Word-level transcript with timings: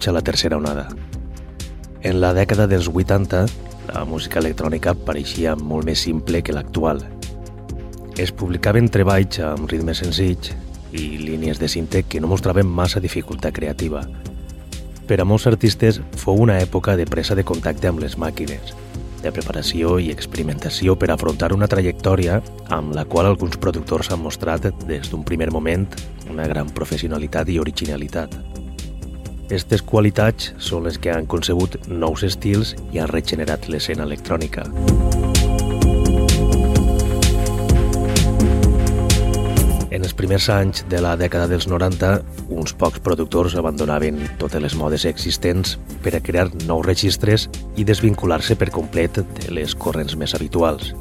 benvinguts 0.00 0.08
a 0.08 0.12
la 0.12 0.22
tercera 0.22 0.56
onada. 0.56 0.88
En 2.02 2.20
la 2.20 2.32
dècada 2.32 2.66
dels 2.66 2.88
80, 2.88 3.46
la 3.92 4.04
música 4.04 4.40
electrònica 4.40 4.94
pareixia 4.94 5.56
molt 5.56 5.84
més 5.84 6.00
simple 6.00 6.42
que 6.42 6.52
l'actual. 6.52 7.04
Es 8.16 8.32
publicaven 8.32 8.88
treballs 8.88 9.40
amb 9.40 9.68
ritmes 9.68 9.98
senzills 9.98 10.54
i 10.92 11.18
línies 11.18 11.58
de 11.58 11.68
cinte 11.68 12.02
que 12.02 12.20
no 12.20 12.28
mostraven 12.28 12.66
massa 12.66 13.00
dificultat 13.00 13.52
creativa. 13.52 14.02
Per 15.06 15.20
a 15.20 15.24
molts 15.24 15.46
artistes 15.46 16.00
fou 16.16 16.40
una 16.40 16.60
època 16.60 16.96
de 16.96 17.04
presa 17.06 17.34
de 17.34 17.44
contacte 17.44 17.88
amb 17.88 18.00
les 18.00 18.16
màquines, 18.16 18.74
de 19.22 19.32
preparació 19.32 19.98
i 19.98 20.10
experimentació 20.10 20.96
per 20.96 21.10
afrontar 21.10 21.52
una 21.52 21.68
trajectòria 21.68 22.40
amb 22.70 22.94
la 22.94 23.04
qual 23.04 23.26
alguns 23.26 23.58
productors 23.58 24.10
han 24.10 24.22
mostrat 24.22 24.70
des 24.86 25.10
d'un 25.10 25.24
primer 25.24 25.50
moment 25.50 25.86
una 26.30 26.46
gran 26.46 26.70
professionalitat 26.70 27.48
i 27.50 27.58
originalitat. 27.58 28.59
Aquestes 29.50 29.82
qualitats 29.82 30.52
són 30.62 30.84
les 30.86 30.94
que 31.02 31.10
han 31.10 31.24
concebut 31.26 31.72
nous 31.90 32.22
estils 32.22 32.68
i 32.94 33.00
han 33.02 33.10
regenerat 33.10 33.64
l'escena 33.66 34.04
electrònica. 34.06 34.62
En 39.90 40.06
els 40.06 40.14
primers 40.14 40.46
anys 40.54 40.84
de 40.86 41.02
la 41.02 41.16
dècada 41.18 41.50
dels 41.50 41.66
90, 41.66 42.12
uns 42.62 42.78
pocs 42.78 43.02
productors 43.02 43.58
abandonaven 43.58 44.22
totes 44.38 44.62
les 44.62 44.78
modes 44.78 45.10
existents 45.10 45.80
per 46.06 46.14
a 46.14 46.22
crear 46.22 46.46
nous 46.68 46.86
registres 46.86 47.50
i 47.74 47.82
desvincular-se 47.82 48.54
per 48.54 48.70
complet 48.70 49.18
de 49.18 49.50
les 49.50 49.74
corrents 49.74 50.14
més 50.14 50.38
habituals. 50.38 50.94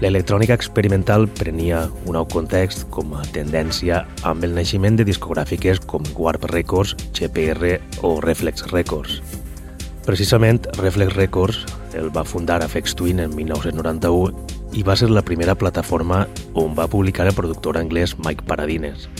L'electrònica 0.00 0.56
experimental 0.56 1.26
prenia 1.28 1.82
un 2.08 2.14
nou 2.16 2.24
context 2.32 2.86
com 2.94 3.12
a 3.18 3.24
tendència 3.34 3.98
amb 4.24 4.46
el 4.46 4.54
naixement 4.56 4.96
de 4.96 5.04
discogràfiques 5.04 5.82
com 5.84 6.06
Warp 6.16 6.46
Records, 6.48 6.94
GPR 7.12 7.76
o 8.00 8.14
Reflex 8.24 8.64
Records. 8.72 9.20
Precisament, 10.06 10.64
Reflex 10.80 11.12
Records 11.18 11.66
el 11.92 12.08
va 12.16 12.24
fundar 12.24 12.62
Afex 12.64 12.96
Twin 12.96 13.20
en 13.20 13.36
1991 13.36 14.72
i 14.72 14.86
va 14.86 14.96
ser 14.96 15.10
la 15.12 15.26
primera 15.26 15.58
plataforma 15.58 16.24
on 16.54 16.72
va 16.78 16.88
publicar 16.88 17.28
el 17.28 17.36
productor 17.36 17.76
anglès 17.76 18.16
Mike 18.24 18.48
Paradines, 18.48 19.10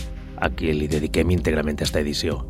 a 0.41 0.49
qui 0.49 0.73
li 0.73 0.89
dediquem 0.89 1.37
íntegrament 1.37 1.77
aquesta 1.77 2.01
edició. 2.01 2.41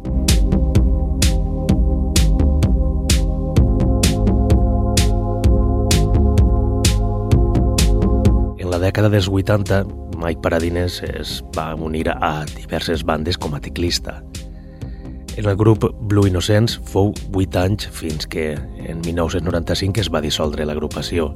Dècada 8.91 9.11
dels 9.13 9.29
80, 9.31 9.85
Mike 10.19 10.41
Paradines 10.43 10.97
es 11.07 11.37
va 11.55 11.77
unir 11.79 12.09
a 12.11 12.43
diverses 12.57 13.05
bandes 13.07 13.37
com 13.39 13.55
a 13.55 13.61
teclista. 13.63 14.17
En 15.39 15.47
el 15.47 15.55
grup 15.55 15.85
Blue 16.11 16.27
Innocents 16.27 16.75
fou 16.91 17.13
8 17.31 17.61
anys 17.61 17.87
fins 17.95 18.27
que 18.27 18.57
en 18.59 18.99
1995 19.05 20.03
es 20.03 20.11
va 20.11 20.23
dissoldre 20.25 20.67
l'agrupació. 20.67 21.29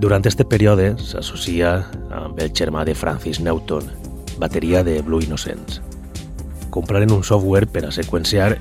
Durant 0.00 0.24
este 0.24 0.46
període 0.48 0.94
s'associa 0.96 1.74
amb 2.16 2.40
el 2.40 2.54
germà 2.56 2.86
de 2.88 2.94
Francis 2.96 3.42
Newton, 3.44 3.90
bateria 4.40 4.80
de 4.86 5.02
Blue 5.04 5.20
Innocents. 5.20 5.82
Compraren 6.72 7.12
un 7.12 7.22
software 7.22 7.68
per 7.68 7.84
a 7.84 7.92
seqüenciar 7.92 8.54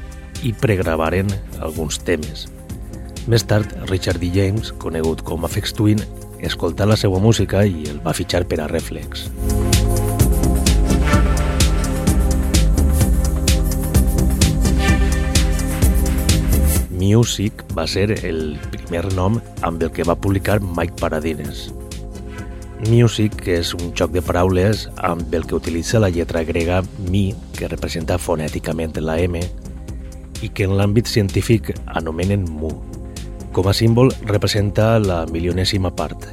i 0.43 0.51
pregravaren 0.51 1.31
alguns 1.61 2.03
temes. 2.03 2.49
Més 3.31 3.47
tard, 3.47 3.71
Richard 3.87 4.19
D. 4.19 4.27
James, 4.35 4.73
conegut 4.83 5.23
com 5.23 5.47
Afex 5.47 5.71
Twin, 5.71 6.03
escoltar 6.43 6.87
la 6.87 6.97
seva 6.99 7.19
música 7.23 7.65
i 7.65 7.87
el 7.89 8.01
va 8.03 8.13
fitxar 8.13 8.43
per 8.47 8.61
a 8.63 8.67
Reflex. 8.67 9.27
Music 17.03 17.63
va 17.75 17.85
ser 17.89 18.07
el 18.23 18.57
primer 18.71 19.05
nom 19.17 19.39
amb 19.61 19.81
el 19.83 19.91
que 19.91 20.05
va 20.07 20.15
publicar 20.15 20.59
Mike 20.61 20.99
Paradines. 21.01 21.67
Music 22.87 23.47
és 23.47 23.73
un 23.75 23.91
joc 23.95 24.11
de 24.15 24.23
paraules 24.23 24.87
amb 25.09 25.33
el 25.33 25.45
que 25.47 25.55
utilitza 25.55 26.01
la 26.03 26.11
lletra 26.11 26.43
grega 26.43 26.81
mi, 27.09 27.29
que 27.57 27.71
representa 27.71 28.19
fonèticament 28.19 28.99
la 28.99 29.19
M, 29.23 29.39
i 30.43 30.49
que 30.49 30.67
en 30.67 30.75
l'àmbit 30.79 31.07
científic 31.07 31.71
anomenen 31.95 32.43
mu. 32.49 32.73
Com 33.53 33.67
a 33.69 33.73
símbol 33.77 34.09
representa 34.25 34.97
la 34.97 35.27
milionèsima 35.29 35.91
part. 35.93 36.23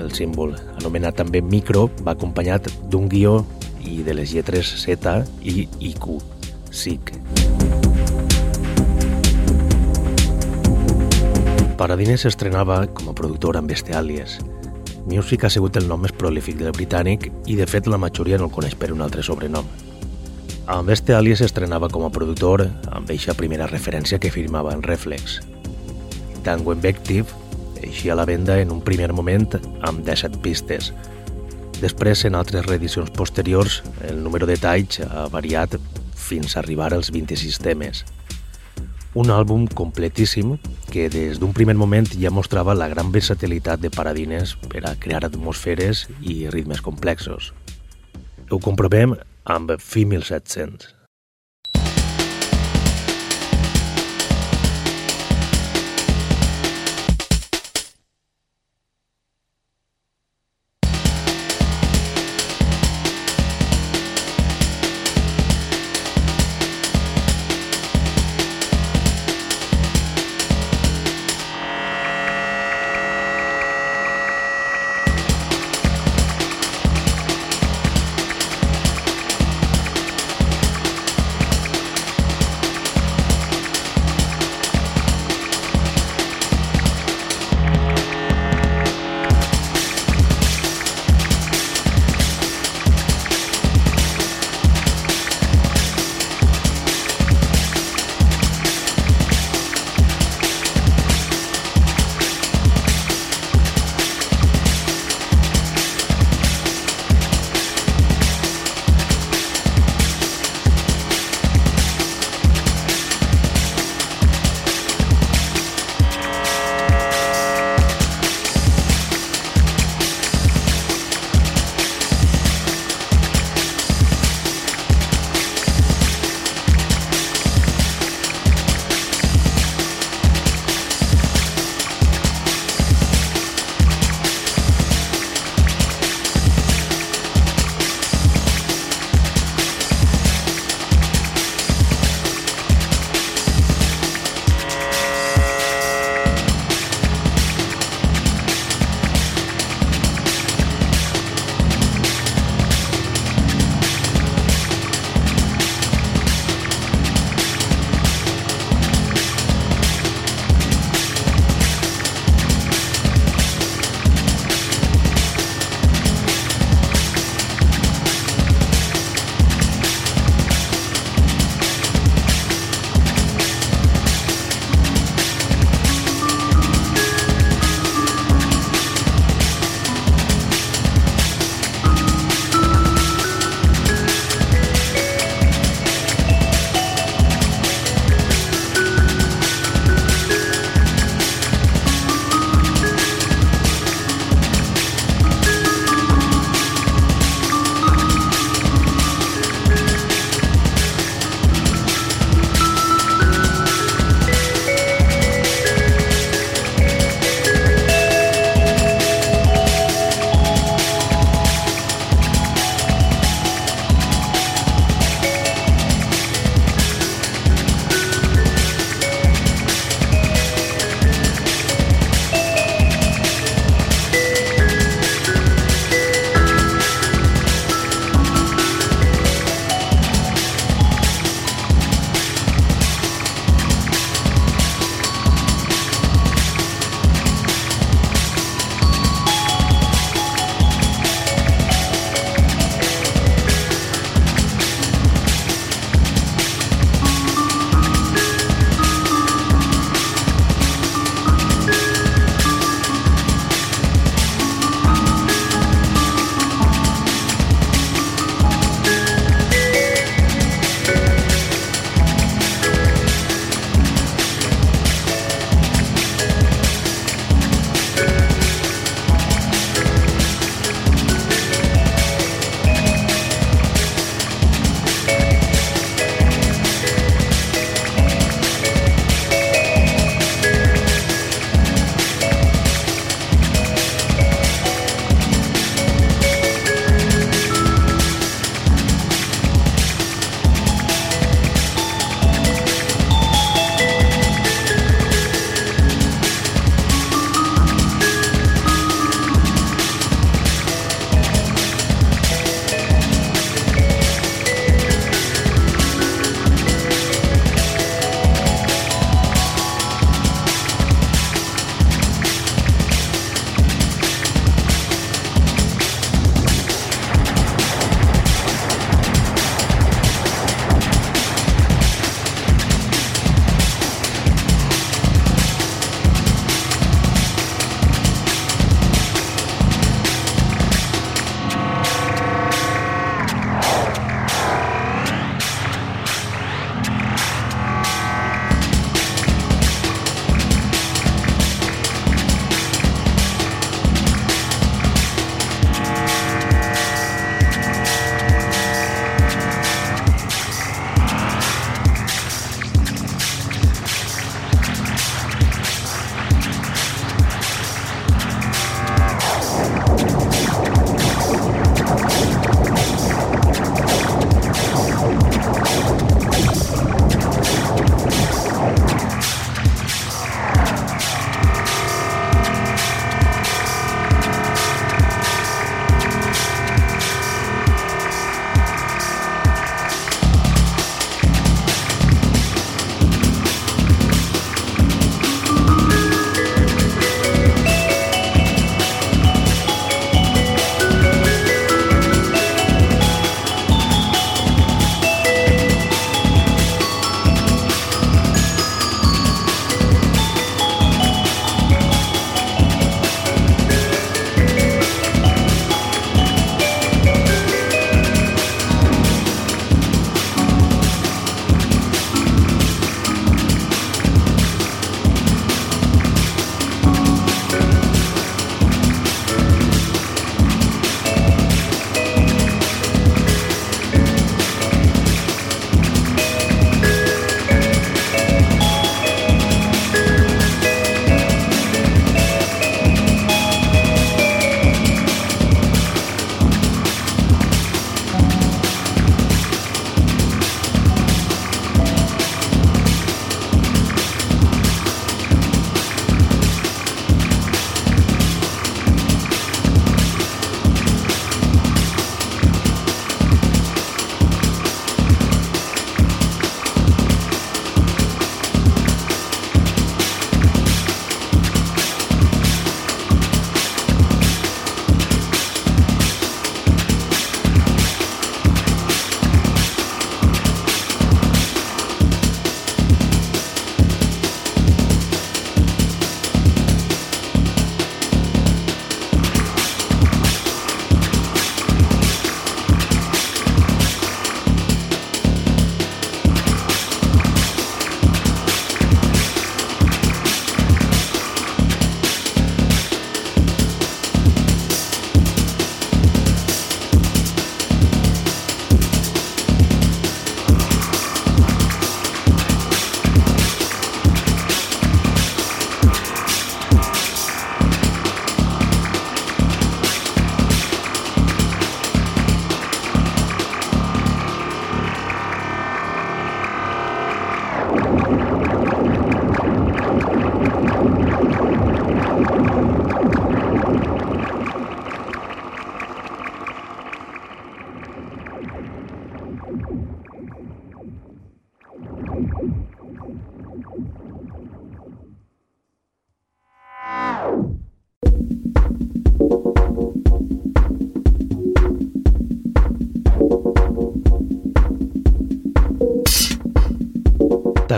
El 0.00 0.14
símbol, 0.16 0.54
anomenat 0.78 1.18
també 1.20 1.42
micro, 1.44 1.90
va 2.00 2.14
acompanyat 2.14 2.70
d'un 2.88 3.04
guió 3.12 3.42
i 3.84 3.98
de 4.06 4.14
les 4.16 4.32
lletres 4.32 4.70
Z 4.80 5.12
i 5.44 5.66
IQ, 5.90 6.06
SIC. 6.72 7.12
Paradines 11.76 12.24
s'estrenava 12.24 12.80
com 12.96 13.12
a 13.12 13.14
productor 13.20 13.60
amb 13.60 13.76
este 13.76 13.92
àlies. 13.92 14.38
Music 15.04 15.44
ha 15.44 15.52
sigut 15.52 15.76
el 15.76 15.84
nom 15.84 16.00
més 16.00 16.16
prolífic 16.16 16.56
del 16.62 16.72
britànic 16.72 17.28
i 17.44 17.60
de 17.60 17.68
fet 17.68 17.92
la 17.92 18.00
majoria 18.00 18.40
no 18.40 18.48
el 18.48 18.56
coneix 18.56 18.72
per 18.72 18.88
un 18.96 19.04
altre 19.04 19.20
sobrenom. 19.20 19.68
Amb 20.64 20.96
este 20.96 21.12
àlies 21.12 21.44
s'estrenava 21.44 21.92
com 21.92 22.08
a 22.08 22.10
productor 22.10 22.64
amb 22.88 23.12
eixa 23.12 23.36
primera 23.36 23.68
referència 23.68 24.16
que 24.16 24.32
firmava 24.32 24.72
en 24.72 24.80
Reflex, 24.82 25.42
Tango 26.48 26.72
Invective 26.72 27.28
eixia 27.82 28.14
a 28.14 28.16
la 28.16 28.24
venda 28.24 28.54
en 28.56 28.70
un 28.72 28.80
primer 28.80 29.10
moment 29.12 29.58
amb 29.84 30.00
17 30.00 30.40
pistes. 30.40 30.94
Després, 31.82 32.24
en 32.24 32.38
altres 32.38 32.64
reedicions 32.64 33.12
posteriors, 33.12 33.82
el 34.08 34.22
número 34.24 34.48
de 34.48 34.56
talls 34.56 35.02
ha 35.04 35.26
variat 35.28 35.76
fins 36.16 36.56
a 36.56 36.62
arribar 36.62 36.94
als 36.96 37.12
26 37.12 37.60
temes. 37.60 38.02
Un 39.12 39.28
àlbum 39.28 39.68
completíssim 39.68 40.56
que 40.88 41.10
des 41.12 41.36
d'un 41.36 41.52
primer 41.52 41.76
moment 41.76 42.08
ja 42.16 42.32
mostrava 42.32 42.72
la 42.72 42.88
gran 42.88 43.12
versatilitat 43.12 43.84
de 43.84 43.92
Paradines 43.92 44.56
per 44.72 44.86
a 44.88 44.96
crear 44.96 45.26
atmosferes 45.28 46.06
i 46.24 46.46
ritmes 46.48 46.80
complexos. 46.80 47.52
Ho 48.48 48.56
comprovem 48.56 49.18
amb 49.44 49.76
Fi 49.76 50.08
1700. 50.08 50.97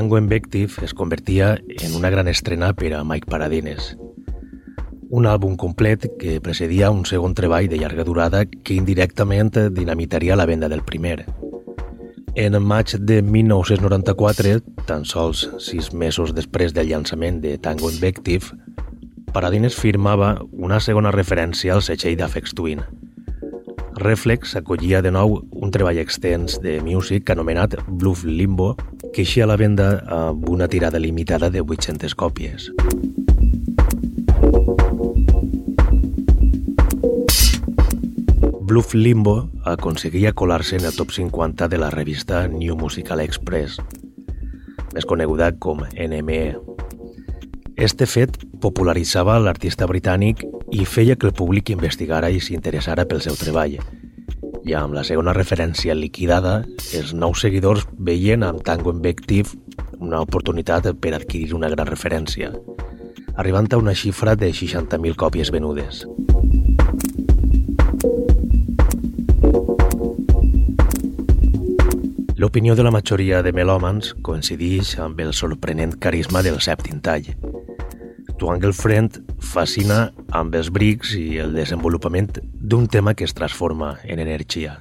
Tango 0.00 0.16
Invective 0.16 0.73
es 0.83 0.95
convertia 0.95 1.61
en 1.69 1.95
una 1.95 2.09
gran 2.09 2.26
estrena 2.26 2.73
per 2.73 2.95
a 2.95 3.04
Mike 3.04 3.28
Paradines. 3.28 3.99
Un 5.11 5.26
àlbum 5.28 5.59
complet 5.61 6.07
que 6.16 6.38
precedia 6.40 6.88
un 6.88 7.02
segon 7.04 7.35
treball 7.37 7.66
de 7.69 7.76
llarga 7.76 8.07
durada 8.09 8.47
que 8.47 8.78
indirectament 8.80 9.50
dinamitaria 9.76 10.38
la 10.40 10.47
venda 10.49 10.71
del 10.73 10.80
primer. 10.80 11.26
En 12.35 12.57
maig 12.64 12.95
de 12.97 13.21
1994, 13.21 14.62
tan 14.88 15.04
sols 15.04 15.42
sis 15.61 15.92
mesos 15.92 16.33
després 16.33 16.73
del 16.73 16.88
llançament 16.88 17.42
de 17.45 17.59
Tango 17.59 17.90
Invective, 17.92 18.57
Paradines 19.35 19.76
firmava 19.76 20.38
una 20.50 20.80
segona 20.80 21.12
referència 21.12 21.76
al 21.76 21.85
setxell 21.85 22.16
d'Afex 22.16 22.57
Twin. 22.57 22.80
Reflex 24.00 24.57
acollia 24.57 25.02
de 25.04 25.12
nou 25.12 25.42
un 25.45 25.76
treball 25.76 26.00
extens 26.00 26.57
de 26.64 26.78
music 26.80 27.28
anomenat 27.28 27.76
Bluff 27.85 28.25
Limbo, 28.25 28.78
que 29.12 29.23
eixia 29.23 29.45
a 29.45 29.50
la 29.50 29.57
venda 29.61 30.00
amb 30.07 30.49
una 30.49 30.69
tirada 30.69 30.99
limitada 30.99 31.50
de 31.50 31.61
800 31.61 32.14
còpies. 32.14 32.71
Bluff 38.71 38.95
Limbo 38.95 39.50
aconseguia 39.64 40.33
colar-se 40.33 40.76
en 40.76 40.85
el 40.85 40.95
top 40.95 41.11
50 41.11 41.67
de 41.69 41.79
la 41.79 41.90
revista 41.90 42.47
New 42.47 42.76
Musical 42.76 43.21
Express, 43.21 43.81
més 44.95 45.07
coneguda 45.07 45.50
com 45.59 45.83
NME. 45.90 46.55
Este 47.75 48.07
fet 48.07 48.38
popularitzava 48.62 49.40
l'artista 49.43 49.88
britànic 49.90 50.45
i 50.71 50.87
feia 50.87 51.17
que 51.17 51.26
el 51.26 51.35
públic 51.35 51.75
investigara 51.75 52.31
i 52.31 52.38
s'interessara 52.38 53.09
pel 53.11 53.25
seu 53.25 53.35
treball. 53.35 53.81
I 54.64 54.75
amb 54.76 54.93
la 54.93 55.02
segona 55.07 55.33
referència 55.33 55.95
liquidada, 55.97 56.61
els 56.97 57.14
nous 57.17 57.40
seguidors 57.40 57.87
veien 57.97 58.45
amb 58.45 58.61
Tango 58.67 58.93
Invective 58.93 59.57
una 60.00 60.21
oportunitat 60.21 60.90
per 61.00 61.14
adquirir 61.17 61.55
una 61.57 61.71
gran 61.73 61.88
referència, 61.88 62.52
arribant 63.40 63.71
a 63.73 63.81
una 63.81 63.95
xifra 63.97 64.37
de 64.37 64.50
60.000 64.52 65.17
còpies 65.17 65.52
venudes. 65.55 66.05
L'opinió 72.40 72.76
de 72.76 72.85
la 72.85 72.93
majoria 72.93 73.43
de 73.45 73.52
melòmans 73.52 74.14
coincideix 74.25 74.95
amb 75.05 75.21
el 75.21 75.35
sorprenent 75.37 75.99
carisma 76.00 76.40
del 76.45 76.61
sèptim 76.64 77.00
tall. 77.05 77.29
Twangle 78.41 78.73
Friend 78.73 79.19
fascina 79.53 80.07
amb 80.33 80.55
els 80.57 80.71
brics 80.73 81.13
i 81.19 81.37
el 81.45 81.53
desenvolupament 81.53 82.33
d'un 82.41 82.89
tema 82.89 83.13
que 83.13 83.29
es 83.29 83.37
transforma 83.37 83.99
en 84.05 84.23
energia. 84.25 84.79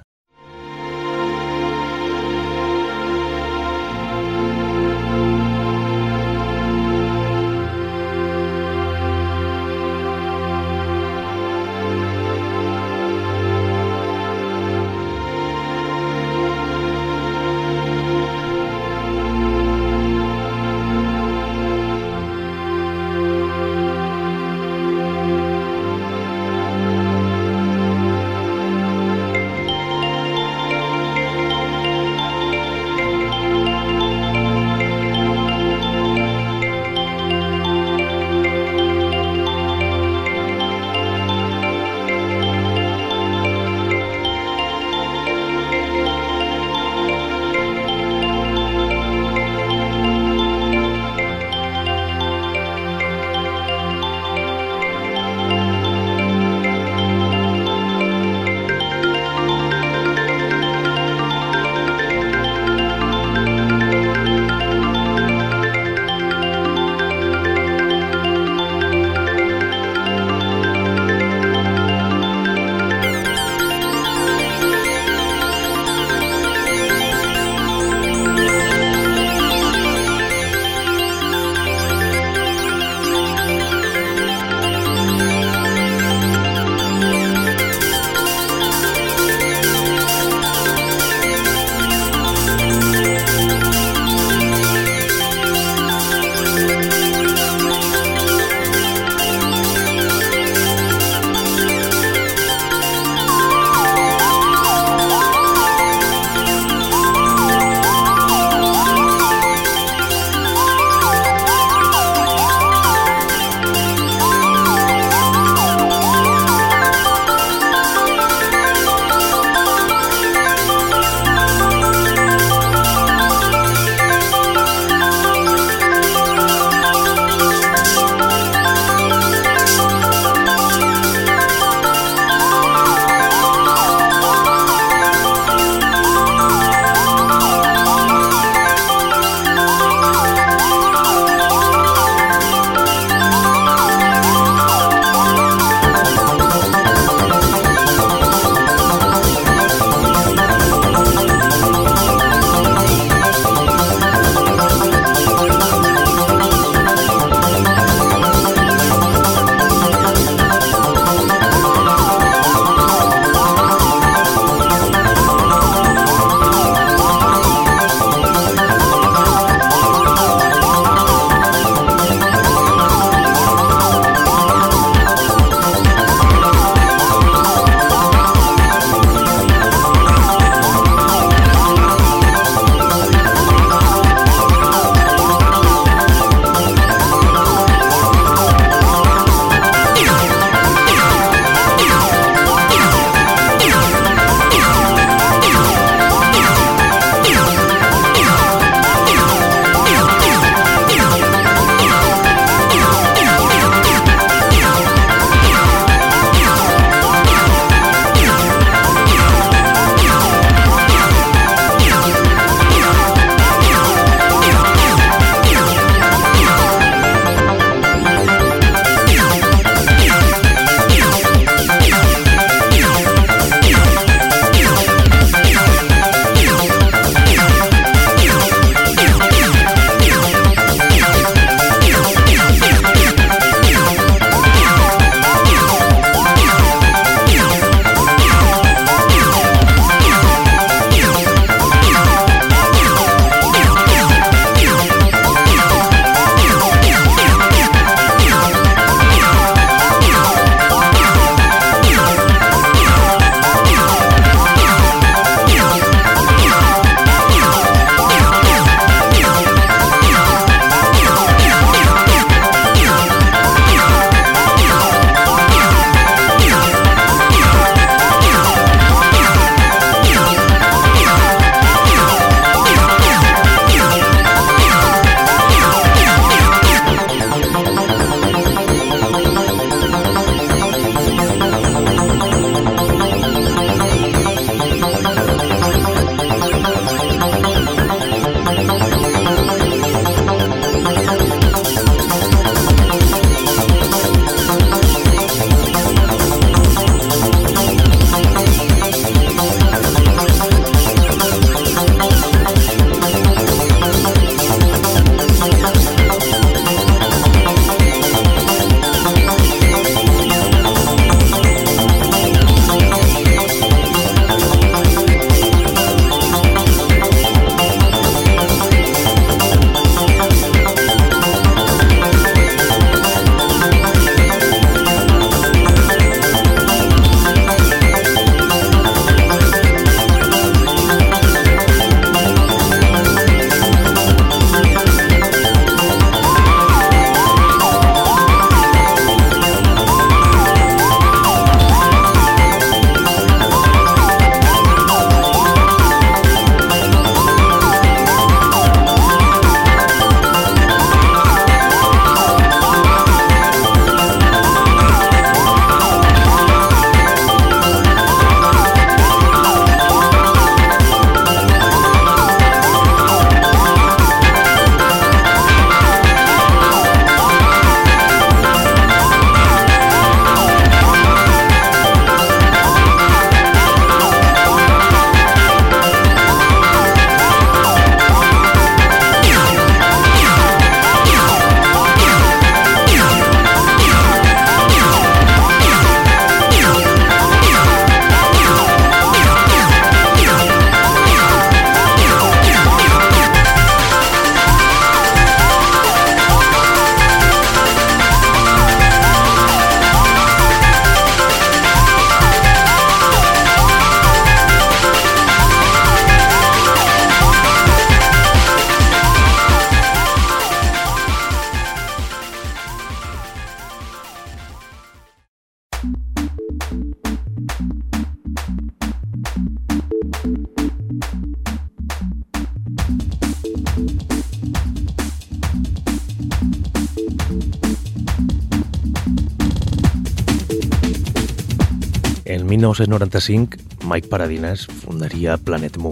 1995, 432.79 433.57
Mike 433.83 434.07
Paradines 434.07 434.65
fundaria 434.65 435.35
Planet 435.37 435.77
Mu. 435.77 435.91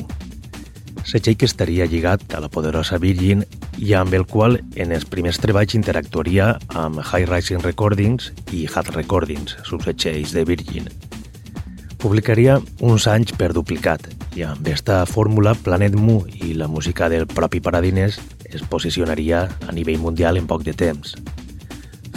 Setxell 1.04 1.36
que 1.36 1.48
estaria 1.48 1.86
lligat 1.86 2.24
a 2.36 2.40
la 2.40 2.48
poderosa 2.48 2.98
Virgin 2.98 3.44
i 3.78 3.92
amb 3.94 4.14
el 4.16 4.24
qual 4.26 4.62
en 4.80 4.94
els 4.96 5.04
primers 5.04 5.40
treballs 5.44 5.76
interactuaria 5.76 6.54
amb 6.72 7.02
High 7.02 7.28
Rising 7.28 7.64
Recordings 7.66 8.32
i 8.56 8.64
Hat 8.72 8.94
Recordings, 8.96 9.58
subsetxells 9.68 10.32
de 10.32 10.46
Virgin. 10.48 10.88
Publicaria 12.00 12.60
uns 12.80 13.08
anys 13.12 13.34
per 13.36 13.52
duplicat 13.58 14.08
i 14.38 14.46
amb 14.48 14.68
esta 14.72 15.02
fórmula 15.10 15.58
Planet 15.60 15.98
Mu 15.98 16.22
i 16.30 16.54
la 16.56 16.70
música 16.72 17.10
del 17.12 17.28
propi 17.28 17.60
Paradines 17.60 18.22
es 18.48 18.64
posicionaria 18.64 19.48
a 19.68 19.76
nivell 19.76 20.00
mundial 20.00 20.40
en 20.40 20.48
poc 20.48 20.64
de 20.64 20.76
temps. 20.78 21.18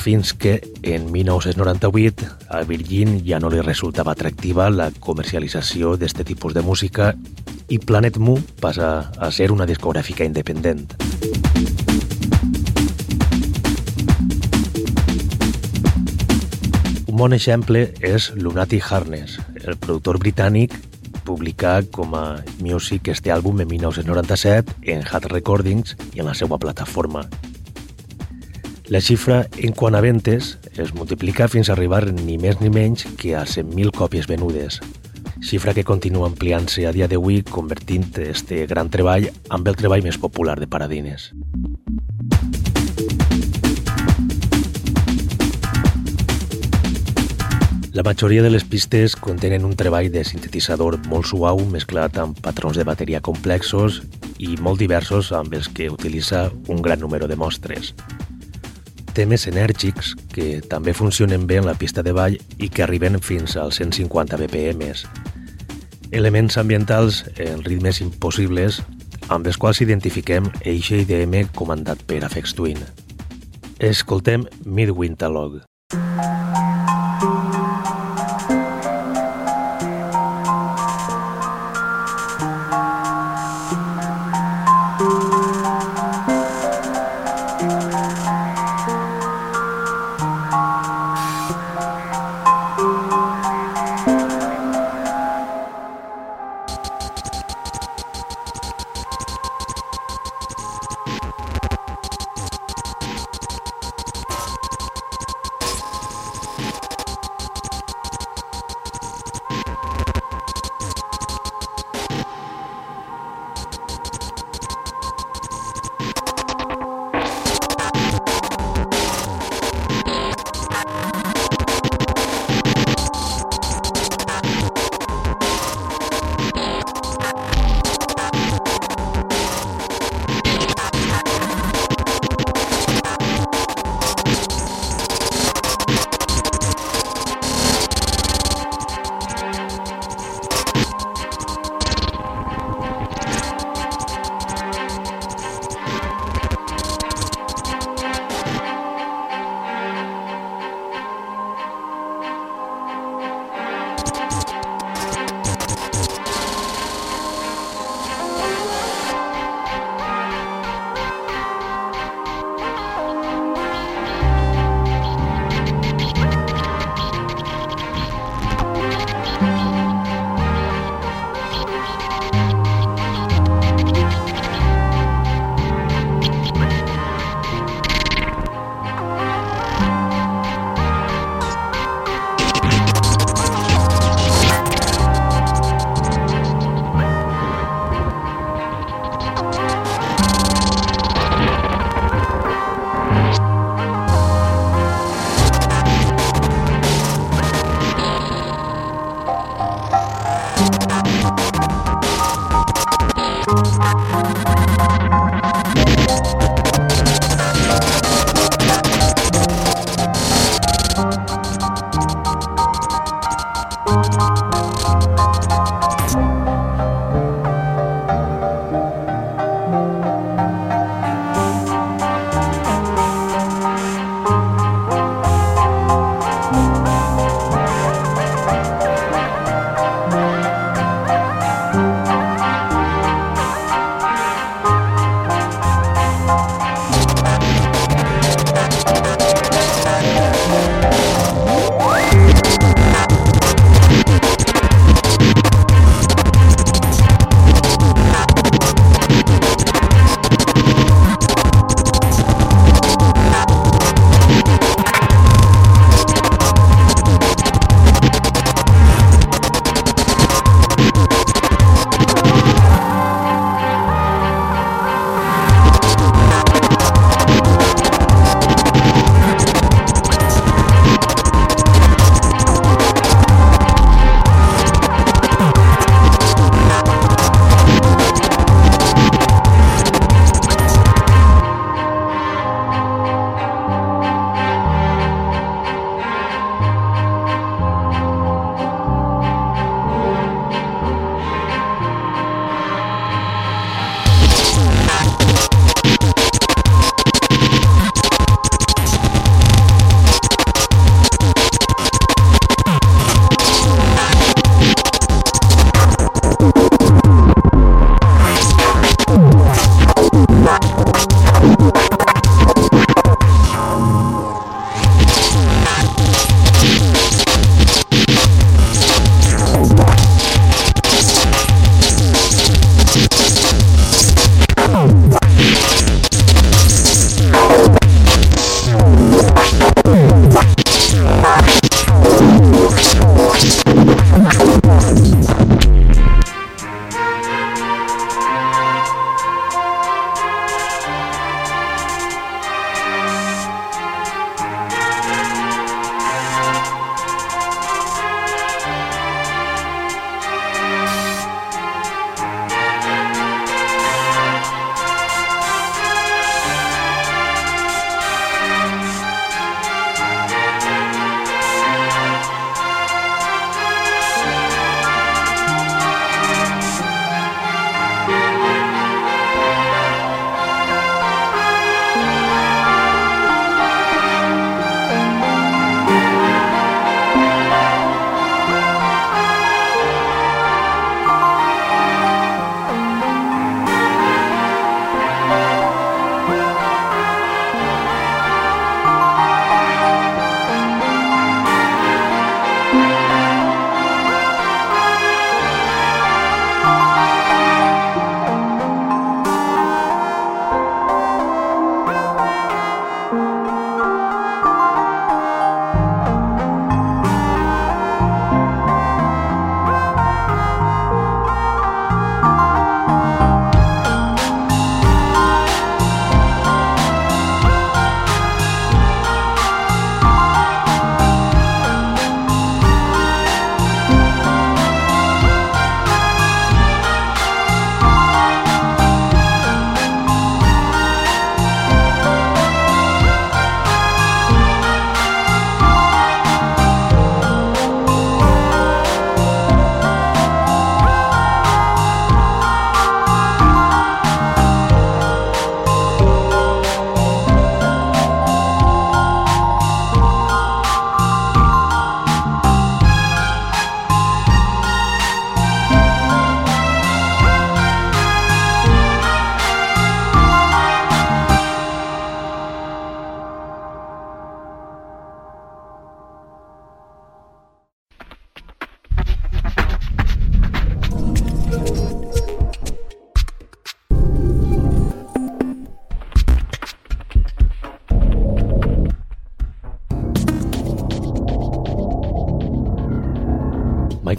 Fins 0.00 0.32
que, 0.32 0.62
en 0.82 1.12
1998, 1.12 2.24
a 2.48 2.62
Virgin 2.64 3.18
ja 3.26 3.36
no 3.38 3.50
li 3.52 3.60
resultava 3.60 4.14
atractiva 4.16 4.70
la 4.72 4.86
comercialització 4.96 5.92
d'aquest 6.00 6.24
tipus 6.30 6.54
de 6.56 6.62
música 6.64 7.10
i 7.68 7.76
Planet 7.78 8.16
Mu 8.16 8.38
passa 8.62 9.10
a 9.12 9.28
ser 9.30 9.50
una 9.52 9.66
discogràfica 9.68 10.24
independent. 10.24 10.86
Un 17.04 17.20
bon 17.20 17.36
exemple 17.36 17.90
és 18.00 18.30
Lunatic 18.40 18.88
Harness, 18.88 19.36
el 19.66 19.76
productor 19.76 20.16
britànic 20.24 20.80
publicar 21.28 21.84
com 21.92 22.16
a 22.16 22.40
Music 22.64 23.12
este 23.12 23.36
àlbum 23.36 23.60
en 23.60 23.68
1997 23.68 24.80
en 24.96 25.04
Hat 25.04 25.28
Recordings 25.28 25.96
i 26.14 26.24
en 26.24 26.32
la 26.32 26.34
seva 26.34 26.56
plataforma. 26.58 27.28
La 28.90 28.98
xifra 28.98 29.44
en 29.62 29.70
quant 29.70 29.94
a 29.94 30.00
ventes 30.02 30.56
es 30.82 30.88
multiplica 30.98 31.46
fins 31.46 31.68
a 31.68 31.76
arribar 31.76 32.08
ni 32.10 32.40
més 32.42 32.56
ni 32.58 32.72
menys 32.74 33.04
que 33.20 33.36
a 33.38 33.44
100.000 33.46 33.92
còpies 33.94 34.26
venudes, 34.26 34.80
xifra 35.46 35.70
que 35.76 35.84
continua 35.86 36.26
ampliant-se 36.26 36.88
a 36.88 36.90
dia 36.90 37.06
d'avui 37.06 37.44
convertint 37.46 38.08
este 38.24 38.64
gran 38.66 38.90
treball 38.90 39.28
amb 39.46 39.70
el 39.70 39.78
treball 39.78 40.02
més 40.02 40.18
popular 40.18 40.56
de 40.58 40.66
Paradines. 40.66 41.28
La 47.94 48.02
majoria 48.02 48.42
de 48.42 48.50
les 48.50 48.66
pistes 48.66 49.14
contenen 49.14 49.68
un 49.68 49.76
treball 49.78 50.10
de 50.10 50.24
sintetitzador 50.26 50.98
molt 51.06 51.30
suau 51.30 51.62
mesclat 51.70 52.18
amb 52.18 52.42
patrons 52.42 52.74
de 52.74 52.88
bateria 52.90 53.22
complexos 53.22 54.02
i 54.42 54.56
molt 54.58 54.82
diversos 54.82 55.30
amb 55.30 55.54
els 55.54 55.70
que 55.70 55.92
utilitza 55.94 56.48
un 56.66 56.82
gran 56.82 56.98
número 56.98 57.30
de 57.30 57.38
mostres. 57.38 57.94
Temes 59.14 59.46
enèrgics 59.50 60.14
que 60.30 60.60
també 60.70 60.94
funcionen 60.94 61.46
bé 61.50 61.58
en 61.58 61.66
la 61.66 61.74
pista 61.74 62.04
de 62.06 62.12
ball 62.14 62.36
i 62.58 62.68
que 62.70 62.84
arriben 62.84 63.18
fins 63.20 63.56
als 63.58 63.80
150 63.82 64.38
BPM. 64.38 64.92
Elements 66.10 66.58
ambientals 66.58 67.24
en 67.36 67.64
ritmes 67.66 68.00
impossibles 68.00 68.80
amb 69.28 69.46
els 69.46 69.58
quals 69.58 69.82
identifiquem 69.82 70.50
eixe 70.64 71.02
IDM 71.04 71.50
comandat 71.54 72.02
per 72.06 72.22
Afex 72.26 72.54
Twin. 72.58 72.78
Escoltem 73.78 74.46
Midwinter 74.64 75.30
Log. 75.30 75.60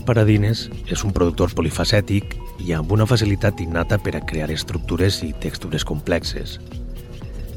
Mike 0.01 0.15
Paradines 0.15 0.61
és 0.89 1.03
un 1.05 1.11
productor 1.13 1.51
polifacètic 1.53 2.31
i 2.65 2.71
amb 2.73 2.89
una 2.95 3.05
facilitat 3.05 3.59
innata 3.61 3.99
per 4.01 4.15
a 4.17 4.21
crear 4.25 4.47
estructures 4.49 5.19
i 5.21 5.29
textures 5.43 5.83
complexes. 5.85 6.55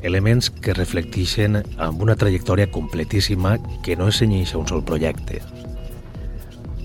Elements 0.05 0.51
que 0.53 0.75
reflecteixen 0.77 1.63
amb 1.81 2.03
una 2.05 2.19
trajectòria 2.21 2.69
completíssima 2.69 3.55
que 3.83 3.97
no 3.97 4.11
es 4.13 4.19
cenyeix 4.21 4.53
a 4.53 4.59
un 4.61 4.69
sol 4.69 4.85
projecte. 4.85 5.41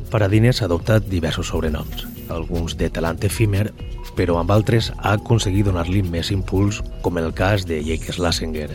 Paradines 0.08 0.62
ha 0.62 0.69
adoptat 0.69 1.12
diversos 1.12 1.52
sobrenoms, 1.52 2.08
alguns 2.30 2.78
de 2.80 2.88
talant 2.88 3.19
efímer, 3.28 3.74
però 4.15 4.39
amb 4.39 4.56
altres 4.56 4.93
ha 4.95 5.17
aconseguit 5.17 5.67
donar-li 5.67 6.06
més 6.08 6.32
impuls, 6.32 6.80
com 7.04 7.19
en 7.19 7.28
el 7.28 7.36
cas 7.36 7.67
de 7.67 7.82
Jake 7.84 8.15
Slassinger, 8.15 8.69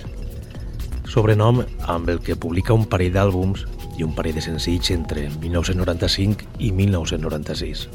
sobrenom 1.08 1.64
amb 1.88 2.12
el 2.12 2.20
que 2.20 2.36
publica 2.36 2.76
un 2.76 2.84
parell 2.84 3.16
d'àlbums 3.16 3.64
i 3.96 4.02
un 4.02 4.14
parell 4.14 4.34
de 4.38 4.42
senzills 4.44 4.90
entre 4.94 5.28
1995 5.40 6.48
i 6.58 6.72
1996, 6.72 7.88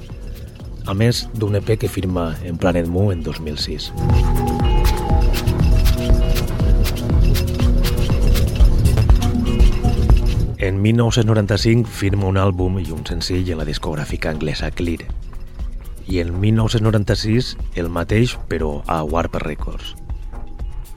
a 0.86 0.96
més 0.96 1.26
d'un 1.36 1.60
EP 1.60 1.76
que 1.80 1.90
firma 1.92 2.32
en 2.44 2.58
Planet 2.58 2.88
Mu 2.88 3.12
en 3.12 3.24
2006. 3.24 3.92
En 10.60 10.82
1995 10.82 11.88
firma 11.88 12.28
un 12.28 12.38
àlbum 12.38 12.82
i 12.82 12.90
un 12.92 13.06
senzill 13.08 13.48
en 13.54 13.62
la 13.62 13.66
discogràfica 13.68 14.30
anglesa 14.34 14.68
Clear, 14.76 15.08
i 16.10 16.20
en 16.20 16.34
1996 16.42 17.56
el 17.80 17.90
mateix 17.94 18.36
però 18.52 18.80
a 18.88 19.04
Warp 19.04 19.38
Records. 19.46 19.96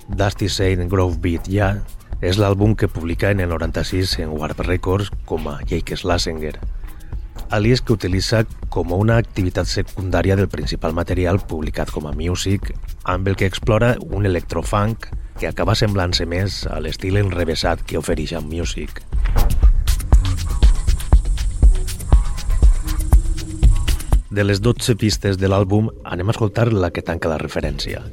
Dusty 0.08 0.48
Saint 0.48 0.88
Grove 0.90 1.20
Beat 1.22 1.48
ja 1.48 1.76
és 2.22 2.38
l'àlbum 2.38 2.76
que 2.78 2.86
publica 2.86 3.32
en 3.34 3.40
el 3.42 3.50
96 3.50 4.20
en 4.22 4.30
Warp 4.38 4.60
Records 4.62 5.10
com 5.26 5.48
a 5.50 5.56
Jake 5.66 5.96
Slassinger, 5.98 6.54
alias 7.50 7.82
que 7.82 7.92
utilitza 7.92 8.44
com 8.70 8.94
una 8.94 9.16
activitat 9.18 9.66
secundària 9.66 10.36
del 10.38 10.48
principal 10.48 10.94
material 10.94 11.42
publicat 11.50 11.90
com 11.90 12.06
a 12.06 12.14
Music, 12.14 12.70
amb 13.02 13.26
el 13.26 13.34
que 13.36 13.50
explora 13.50 13.96
un 14.06 14.24
electrofunk 14.30 15.10
que 15.40 15.50
acaba 15.50 15.74
semblant-se 15.74 16.24
més 16.30 16.62
a 16.70 16.78
l'estil 16.78 17.18
enrevesat 17.18 17.82
que 17.82 17.98
ofereix 17.98 18.36
amb 18.38 18.54
Music. 18.54 19.02
De 24.30 24.46
les 24.46 24.62
12 24.62 24.94
pistes 24.96 25.36
de 25.42 25.50
l'àlbum, 25.50 25.90
anem 26.06 26.30
a 26.30 26.38
escoltar 26.38 26.70
la 26.72 26.94
que 26.94 27.02
tanca 27.02 27.28
la 27.28 27.42
referència, 27.42 28.06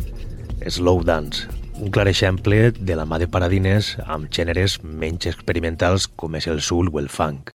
Slow 0.68 1.06
Dance, 1.06 1.59
un 1.80 1.92
clar 1.92 2.08
exemple 2.12 2.72
de 2.72 2.96
la 3.00 3.06
mà 3.08 3.20
de 3.22 3.28
Paradines 3.32 3.94
amb 4.06 4.28
gèneres 4.36 4.80
menys 4.84 5.30
experimentals 5.32 6.10
com 6.20 6.36
és 6.36 6.50
el 6.52 6.60
soul 6.62 6.92
o 6.92 7.00
el 7.00 7.08
funk. 7.14 7.54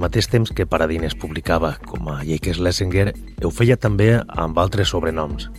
Mateix 0.00 0.30
temps 0.32 0.48
que 0.56 0.64
Paradine 0.64 1.04
es 1.10 1.14
publicava 1.14 1.74
com 1.84 2.06
a 2.08 2.22
Jake 2.24 2.54
Schlesinger, 2.56 3.10
ho 3.44 3.50
feia 3.52 3.76
també 3.76 4.14
amb 4.16 4.56
altres 4.62 4.94
sobrenoms. 4.94 5.50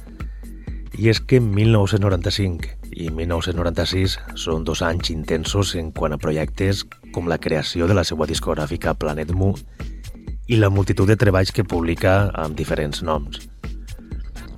I 0.97 1.11
és 1.11 1.19
que 1.21 1.37
1995 1.37 2.71
i 2.89 3.11
1996 3.13 4.17
són 4.41 4.65
dos 4.65 4.81
anys 4.81 5.13
intensos 5.13 5.75
en 5.77 5.93
quant 5.93 6.17
a 6.17 6.19
projectes 6.25 6.81
com 7.13 7.29
la 7.29 7.37
creació 7.37 7.85
de 7.85 7.93
la 7.93 8.07
seva 8.07 8.25
discogràfica 8.25 8.95
Planet 8.97 9.29
Mu 9.37 9.53
i 10.49 10.57
la 10.57 10.73
multitud 10.73 11.05
de 11.05 11.19
treballs 11.21 11.53
que 11.53 11.63
publica 11.63 12.31
amb 12.33 12.57
diferents 12.57 13.05
noms. 13.05 13.45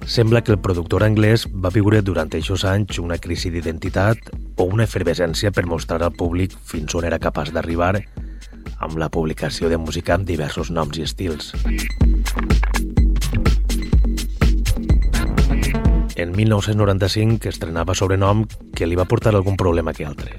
Sembla 0.08 0.46
que 0.48 0.56
el 0.56 0.64
productor 0.64 1.04
anglès 1.04 1.44
va 1.52 1.76
viure 1.76 2.00
durant 2.02 2.32
aquests 2.32 2.64
anys 2.72 3.04
una 3.04 3.20
crisi 3.20 3.52
d'identitat 3.52 4.32
o 4.56 4.64
una 4.64 4.88
efervescència 4.88 5.52
per 5.52 5.68
mostrar 5.68 6.00
al 6.04 6.16
públic 6.16 6.56
fins 6.72 6.96
on 6.96 7.12
era 7.12 7.20
capaç 7.20 7.52
d'arribar 7.52 7.98
amb 8.80 8.98
la 8.98 9.10
publicació 9.10 9.70
de 9.70 9.78
música 9.78 10.16
amb 10.16 10.26
diversos 10.28 10.72
noms 10.72 10.98
i 10.98 11.06
estils. 11.06 11.54
En 16.16 16.32
1995 16.32 17.50
estrenava 17.50 17.96
sobrenom 17.98 18.46
que 18.76 18.88
li 18.88 18.96
va 18.96 19.10
portar 19.10 19.34
algun 19.36 19.58
problema 19.58 19.94
que 19.94 20.06
altre. 20.06 20.38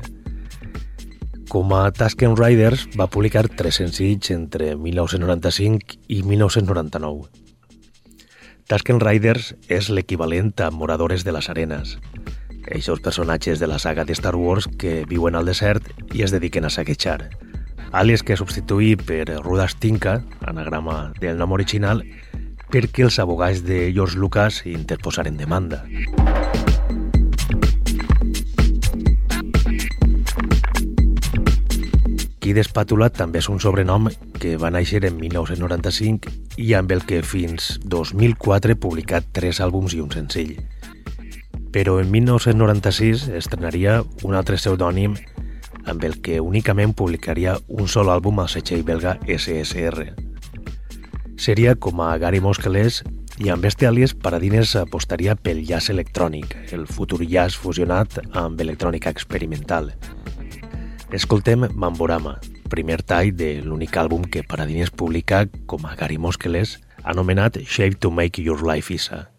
Com 1.51 1.73
a 1.75 1.91
Tusken 1.95 2.37
Riders 2.39 2.87
va 2.99 3.11
publicar 3.11 3.47
tres 3.47 3.81
senzills 3.83 4.31
entre 4.35 4.75
1995 4.75 5.99
i 6.09 6.23
1999. 6.23 7.29
Tusken 8.71 9.03
Riders 9.03 9.53
és 9.69 9.91
l'equivalent 9.91 10.55
a 10.65 10.71
Moradores 10.73 11.23
de 11.23 11.35
les 11.37 11.51
Arenes, 11.53 11.99
eixos 12.67 13.03
personatges 13.05 13.61
de 13.61 13.67
la 13.69 13.79
saga 13.79 14.05
de 14.05 14.15
Star 14.17 14.35
Wars 14.37 14.71
que 14.79 15.05
viuen 15.11 15.35
al 15.37 15.45
desert 15.45 15.91
i 16.15 16.25
es 16.25 16.33
dediquen 16.33 16.65
a 16.65 16.73
saquejar, 16.73 17.29
àlies 17.95 18.25
que 18.27 18.37
substituí 18.37 18.97
per 18.99 19.31
Rudas 19.39 19.77
Tinka, 19.79 20.25
anagrama 20.43 21.13
del 21.21 21.39
nom 21.39 21.55
original, 21.55 22.03
perquè 22.73 23.05
els 23.07 23.21
abogats 23.23 23.63
de 23.63 23.93
George 23.95 24.19
Lucas 24.19 24.65
interposaren 24.67 25.39
demanda. 25.39 25.85
Kid 32.45 32.59
Espàtula 32.61 33.09
també 33.09 33.39
és 33.41 33.47
un 33.49 33.63
sobrenom 33.63 34.11
que 34.43 34.59
va 34.61 34.69
néixer 34.75 35.01
en 35.09 35.15
1995 35.17 36.35
i 36.61 36.75
amb 36.77 36.91
el 36.93 37.07
que 37.09 37.23
fins 37.25 37.79
2004 37.87 38.77
publicat 38.77 39.31
tres 39.33 39.63
àlbums 39.65 39.95
i 39.95 40.03
un 40.03 40.11
senzill. 40.13 40.59
Però 41.73 41.97
en 42.03 42.11
1996 42.11 43.31
estrenaria 43.39 44.03
un 44.27 44.37
altre 44.37 44.59
pseudònim 44.61 45.17
amb 45.87 46.05
el 46.05 46.21
que 46.23 46.41
únicament 46.41 46.95
publicaria 46.97 47.57
un 47.69 47.89
sol 47.89 48.11
àlbum 48.13 48.41
al 48.41 48.51
setxell 48.53 48.85
belga 48.85 49.19
SSR. 49.27 50.15
Seria 51.37 51.75
com 51.75 52.01
a 52.01 52.13
Gary 52.19 52.41
Moskeles 52.41 53.03
i 53.43 53.51
amb 53.51 53.65
este 53.67 53.89
àlies 53.89 54.15
Paradines 54.15 54.77
apostaria 54.79 55.35
pel 55.35 55.65
jazz 55.67 55.91
electrònic, 55.91 56.55
el 56.73 56.87
futur 56.87 57.25
jazz 57.27 57.59
fusionat 57.59 58.21
amb 58.33 58.61
electrònica 58.63 59.11
experimental. 59.11 59.91
Escoltem 61.11 61.67
Mamborama, 61.75 62.39
primer 62.71 63.03
tall 63.03 63.35
de 63.35 63.61
l'únic 63.63 63.99
àlbum 63.99 64.25
que 64.31 64.47
Paradines 64.47 64.95
publica 64.95 65.45
com 65.67 65.87
a 65.87 65.95
Gary 65.99 66.19
Moskeles, 66.19 66.79
anomenat 67.03 67.61
Shape 67.67 67.99
to 68.01 68.11
Make 68.11 68.43
Your 68.43 68.63
Life 68.63 68.95
Isa. 68.95 69.34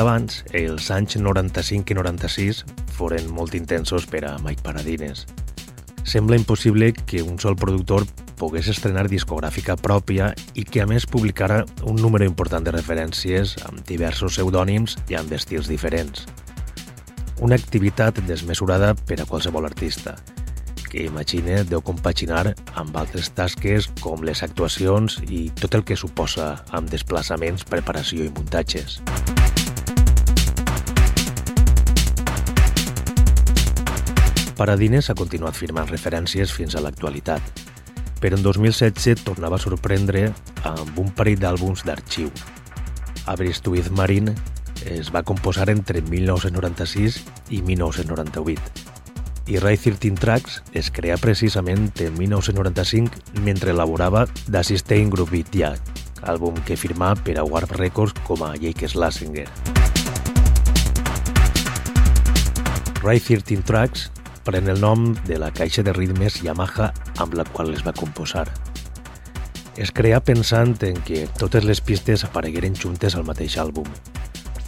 Abans, 0.00 0.40
els 0.56 0.88
anys 0.90 1.18
95 1.20 1.92
i 1.92 1.96
96 1.98 2.64
foren 2.96 3.28
molt 3.36 3.54
intensos 3.54 4.06
per 4.08 4.24
a 4.28 4.32
Mike 4.42 4.64
Paradines. 4.64 5.26
Sembla 6.08 6.38
impossible 6.40 6.92
que 6.92 7.22
un 7.22 7.38
sol 7.38 7.56
productor 7.60 8.06
pogués 8.40 8.70
estrenar 8.72 9.06
discogràfica 9.12 9.76
pròpia 9.76 10.30
i 10.56 10.64
que 10.64 10.82
a 10.82 10.88
més 10.88 11.06
publicara 11.06 11.62
un 11.84 12.00
número 12.00 12.24
important 12.24 12.64
de 12.64 12.74
referències 12.74 13.54
amb 13.68 13.84
diversos 13.86 14.38
pseudònims 14.38 14.96
i 15.12 15.18
amb 15.20 15.32
estils 15.36 15.68
diferents. 15.68 16.24
Una 17.40 17.60
activitat 17.60 18.20
desmesurada 18.26 18.94
per 19.06 19.20
a 19.20 19.28
qualsevol 19.28 19.68
artista, 19.68 20.16
que 20.90 21.04
imagina 21.06 21.62
deu 21.62 21.84
compaginar 21.84 22.50
amb 22.74 22.96
altres 22.96 23.30
tasques 23.36 23.86
com 24.00 24.24
les 24.26 24.42
actuacions 24.42 25.20
i 25.28 25.46
tot 25.60 25.76
el 25.78 25.86
que 25.86 25.96
suposa 25.96 26.56
amb 26.74 26.90
desplaçaments, 26.90 27.68
preparació 27.68 28.26
i 28.26 28.32
muntatges. 28.34 28.98
Paradines 34.60 35.06
ha 35.08 35.14
continuat 35.16 35.56
firmant 35.56 35.88
referències 35.88 36.50
fins 36.52 36.74
a 36.76 36.82
l'actualitat, 36.84 37.40
però 38.20 38.36
en 38.36 38.42
2016 38.44 39.22
tornava 39.24 39.56
a 39.56 39.62
sorprendre 39.62 40.26
amb 40.68 40.98
un 41.00 41.08
parell 41.16 41.40
d'àlbums 41.40 41.86
d'arxiu. 41.88 42.28
Aberystwyth 43.24 43.88
Marine 43.96 44.34
es 44.84 45.08
va 45.14 45.24
composar 45.24 45.70
entre 45.72 46.02
1996 46.04 47.22
i 47.56 47.62
1998 47.64 48.90
i 49.48 49.56
Ray 49.64 49.80
13 49.80 50.12
Tracks 50.20 50.60
es 50.76 50.92
crea 50.92 51.16
precisament 51.16 51.88
en 52.04 52.20
1995 52.20 53.40
mentre 53.40 53.72
elaborava 53.72 54.26
The 54.44 54.62
Sustain 54.62 55.08
Group 55.08 55.32
Beat 55.32 55.56
Yeah, 55.56 55.80
àlbum 56.20 56.60
que 56.68 56.76
firmà 56.76 57.14
per 57.24 57.40
a 57.40 57.48
Warp 57.48 57.72
Records 57.80 58.14
com 58.28 58.44
a 58.44 58.52
Jake 58.60 58.92
Slasinger. 58.92 59.48
Ray 63.00 63.24
13 63.24 63.64
Tracks 63.64 64.10
pren 64.44 64.68
el 64.68 64.80
nom 64.80 65.12
de 65.26 65.38
la 65.38 65.50
caixa 65.52 65.82
de 65.86 65.92
ritmes 65.92 66.40
Yamaha 66.42 66.90
amb 67.22 67.34
la 67.38 67.44
qual 67.44 67.72
es 67.74 67.84
va 67.86 67.92
composar. 67.96 68.46
Es 69.76 69.92
crea 69.92 70.20
pensant 70.20 70.76
en 70.86 70.98
que 71.06 71.26
totes 71.38 71.64
les 71.64 71.80
pistes 71.80 72.24
aparegueren 72.26 72.76
juntes 72.76 73.16
al 73.16 73.24
mateix 73.28 73.56
àlbum, 73.60 73.86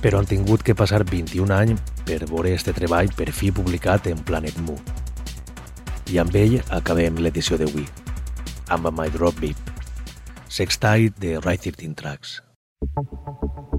però 0.05 0.21
han 0.21 0.29
tingut 0.31 0.63
que 0.63 0.77
passar 0.79 1.03
21 1.09 1.53
anys 1.57 1.83
per 2.07 2.23
veure 2.25 2.55
este 2.55 2.75
treball 2.77 3.13
per 3.17 3.31
fi 3.33 3.51
publicat 3.53 4.09
en 4.13 4.23
Planet 4.29 4.59
Mu. 4.67 4.79
I 6.13 6.23
amb 6.23 6.37
ell 6.37 6.59
acabem 6.71 7.21
l'edició 7.21 7.59
d'avui, 7.61 7.87
amb 8.69 8.89
My 8.93 9.09
Drop 9.15 9.39
Beep, 9.41 9.59
sextile 10.49 11.13
de 11.19 11.39
Right 11.41 11.63
13 11.69 11.95
Tracks. 11.97 12.41
Mike 12.83 13.72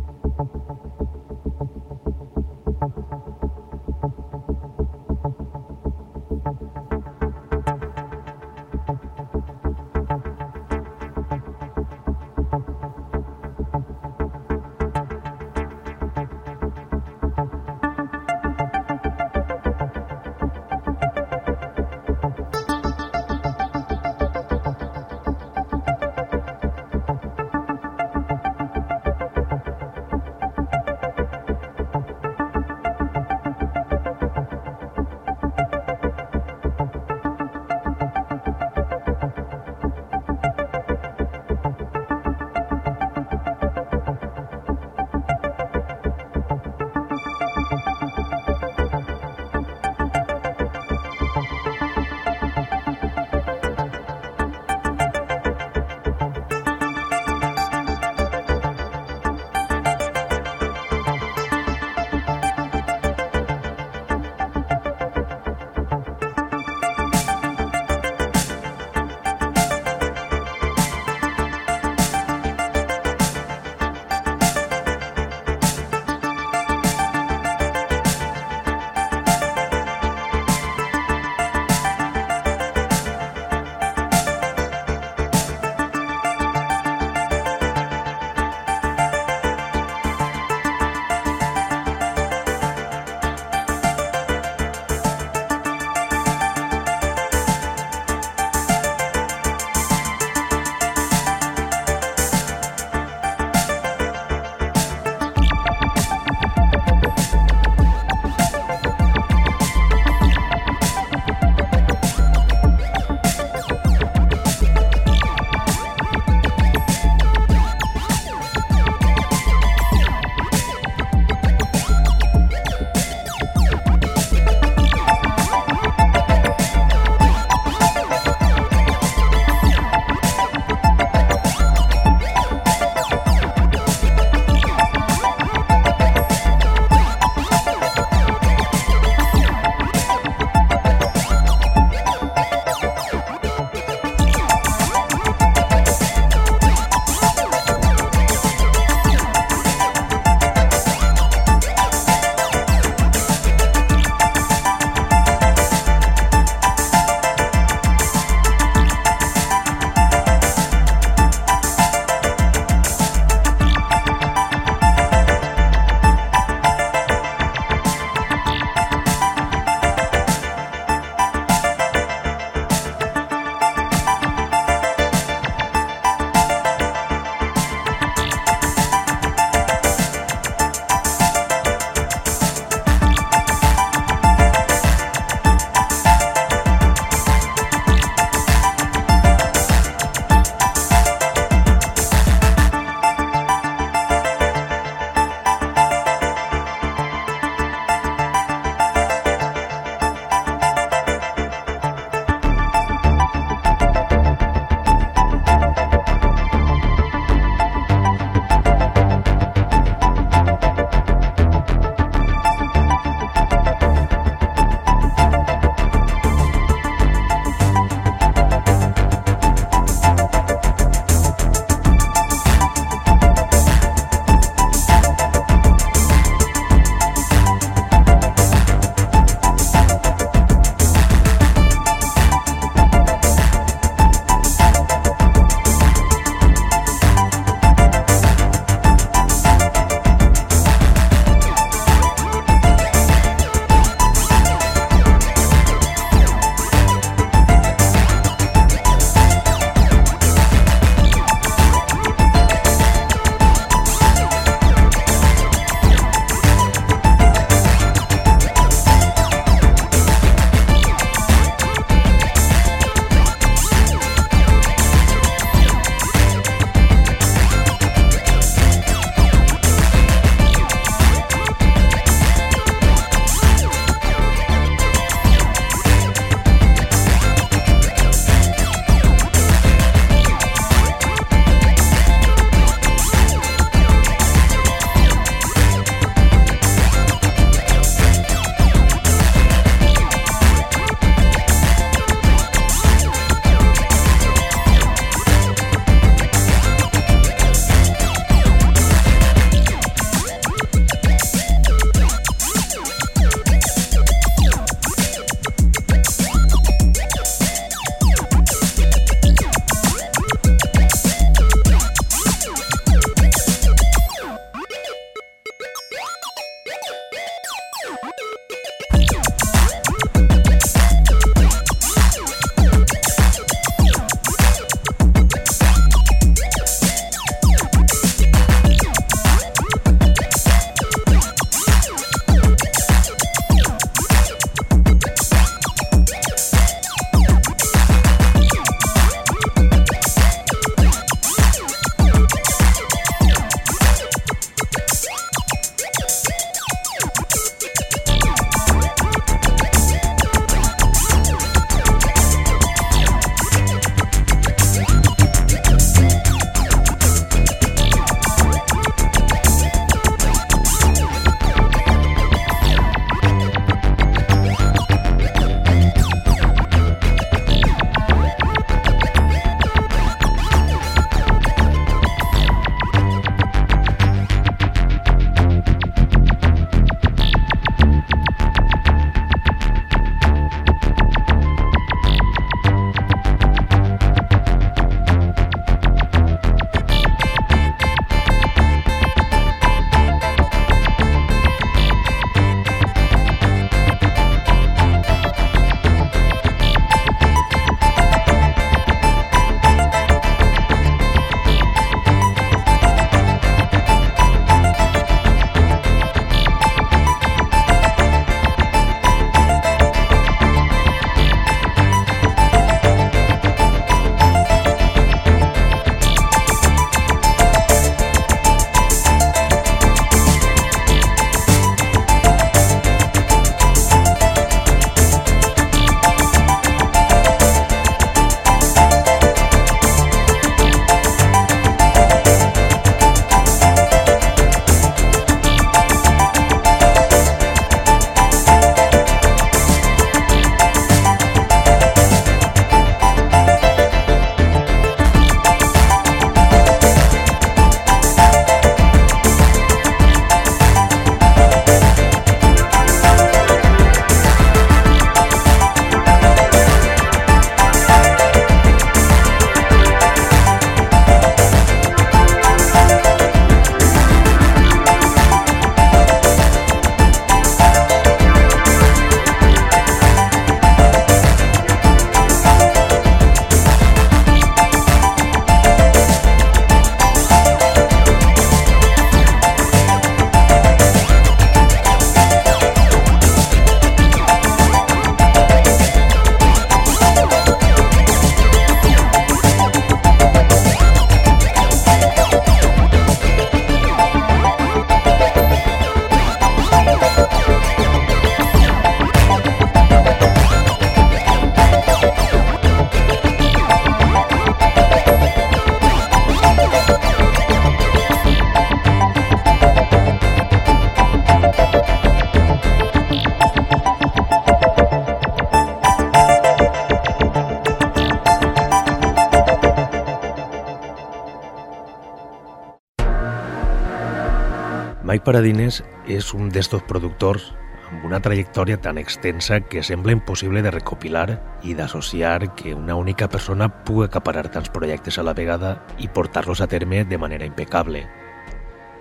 Paradines 525.23 525.77
és 526.11 526.33
un 526.35 526.49
d'estos 526.51 526.81
productors 526.83 527.45
amb 527.87 528.03
una 528.09 528.19
trajectòria 528.19 528.75
tan 528.83 528.97
extensa 528.99 529.61
que 529.61 529.83
sembla 529.83 530.11
impossible 530.11 530.59
de 530.65 530.73
recopilar 530.73 531.37
i 531.63 531.75
d'associar 531.77 532.49
que 532.59 532.73
una 532.75 532.97
única 532.99 533.29
persona 533.31 533.69
pugui 533.85 534.03
acaparar 534.09 534.49
tants 534.51 534.67
projectes 534.75 535.17
a 535.17 535.23
la 535.23 535.35
vegada 535.37 535.77
i 535.97 536.09
portar-los 536.11 536.59
a 536.59 536.67
terme 536.67 537.05
de 537.05 537.17
manera 537.17 537.47
impecable. 537.47 538.03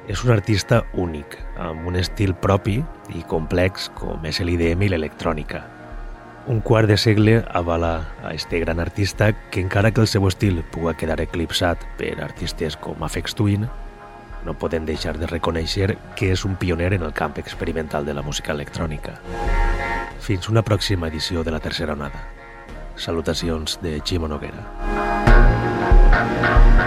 És 0.06 0.22
un 0.22 0.30
artista 0.30 0.84
únic, 0.94 1.34
amb 1.58 1.90
un 1.90 1.98
estil 1.98 2.36
propi 2.38 2.78
i 3.10 3.26
complex 3.26 3.90
com 3.98 4.22
és 4.26 4.38
l'IDM 4.38 4.86
i 4.86 4.94
l'electrònica. 4.94 5.66
Un 6.46 6.60
quart 6.62 6.86
de 6.86 6.98
segle 6.98 7.40
avala 7.50 8.12
a 8.22 8.34
este 8.34 8.58
gran 8.62 8.78
artista 8.78 9.32
que 9.50 9.60
encara 9.60 9.90
que 9.90 10.02
el 10.02 10.10
seu 10.10 10.26
estil 10.30 10.62
pugui 10.70 10.94
quedar 10.98 11.18
eclipsat 11.22 11.82
per 11.98 12.20
artistes 12.22 12.78
com 12.78 13.02
Afex 13.02 13.34
Twin, 13.34 13.66
no 14.44 14.54
podem 14.58 14.84
deixar 14.84 15.16
de 15.18 15.30
reconèixer 15.30 15.96
que 16.18 16.32
és 16.34 16.44
un 16.44 16.56
pioner 16.56 16.92
en 16.94 17.02
el 17.02 17.12
camp 17.12 17.38
experimental 17.38 18.04
de 18.04 18.14
la 18.14 18.22
música 18.22 18.52
electrònica. 18.52 19.18
Fins 20.22 20.48
una 20.48 20.62
pròxima 20.62 21.08
edició 21.08 21.42
de 21.42 21.50
la 21.54 21.60
tercera 21.60 21.94
onada. 21.98 22.28
Salutacions 22.96 23.78
de 23.82 24.00
Ximo 24.04 24.28
Noguera. 24.28 24.66
Thank 26.12 26.76
you. 26.76 26.81